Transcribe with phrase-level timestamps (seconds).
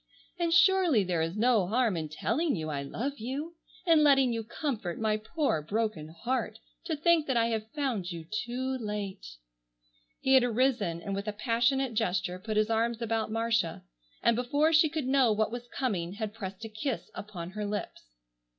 [0.39, 3.53] And surely there is no harm in telling you I love you,
[3.85, 8.25] and letting you comfort my poor broken heart to think that I have found you
[8.25, 9.27] too late—"
[10.19, 13.83] He had arisen and with a passionate gesture put his arms about Marcia
[14.23, 18.07] and before she could know what was coming had pressed a kiss upon her lips.